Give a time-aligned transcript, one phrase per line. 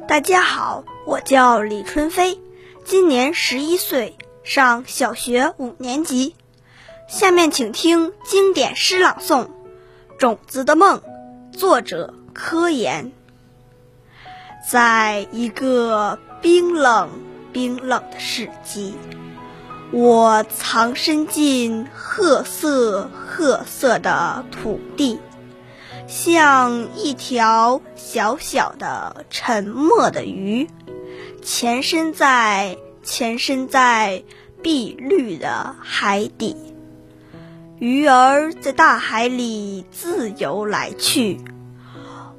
[0.00, 2.40] 大家好，我叫李春飞，
[2.84, 6.34] 今年十一岁，上小学五年级。
[7.08, 9.44] 下面请听经典诗朗诵
[10.18, 11.00] 《种子的梦》，
[11.56, 13.12] 作者柯岩。
[14.68, 17.08] 在一个冰冷
[17.52, 18.96] 冰冷的世纪，
[19.92, 25.20] 我藏身进褐色褐色的土地。
[26.06, 30.68] 像一条小小的沉默的鱼，
[31.42, 34.22] 潜身在潜身在
[34.62, 36.56] 碧绿的海底。
[37.78, 41.40] 鱼儿在大海里自由来去，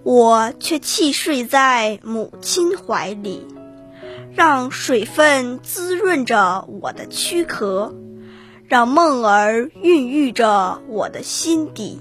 [0.03, 3.45] 我却憩睡在母亲怀里，
[4.33, 7.93] 让水分滋润着我的躯壳，
[8.67, 11.99] 让梦儿孕育着我的心底。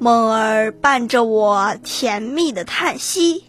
[0.00, 3.44] 梦儿伴着我甜蜜的叹息，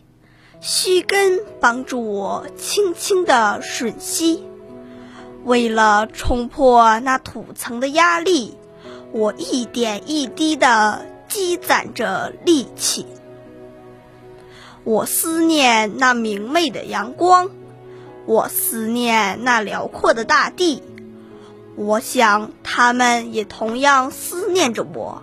[0.61, 4.43] 须根帮助我轻轻的吮吸。
[5.45, 8.57] 为了冲破那土层的压力，
[9.11, 13.05] 我一点一滴的积攒着力气。
[14.83, 17.51] 我思念那明媚的阳光，
[18.25, 20.81] 我思念那辽阔的大地。
[21.75, 25.21] 我想，他们也同样思念着我。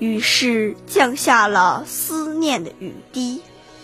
[0.00, 3.42] 于是降下了思念的雨滴。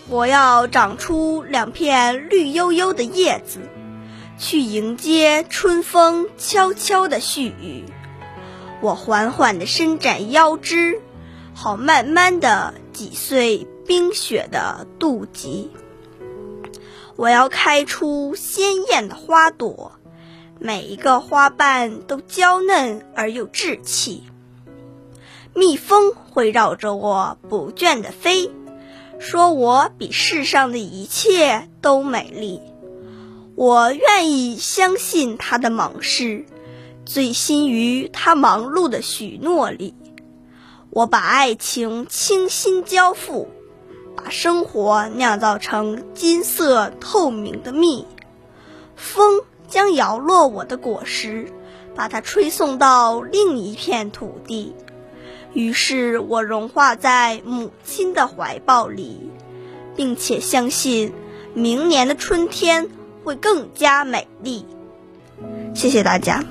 [0.09, 3.59] 我要长出两片绿油油的叶子，
[4.37, 7.85] 去迎接春风悄悄的絮语。
[8.81, 11.01] 我缓缓地伸展腰肢，
[11.53, 15.69] 好慢慢地挤碎冰雪的肚脐。
[17.15, 19.93] 我要开出鲜艳的花朵，
[20.59, 24.23] 每一个花瓣都娇嫩而又稚气。
[25.57, 28.51] 蜜蜂会绕着我不倦地飞，
[29.17, 32.61] 说我比世上的一切都美丽。
[33.55, 36.45] 我愿意相信他的猛士，
[37.07, 39.95] 醉心于他忙碌的许诺里。
[40.91, 43.47] 我把爱情倾心交付，
[44.15, 48.05] 把生活酿造成金色透明的蜜。
[48.95, 51.51] 风将摇落我的果实，
[51.95, 54.75] 把它吹送到另一片土地。
[55.53, 59.31] 于是我融化在母亲的怀抱里，
[59.95, 61.13] 并且相信
[61.53, 62.89] 明年的春天
[63.23, 64.65] 会更加美丽。
[65.73, 66.43] 谢谢大家。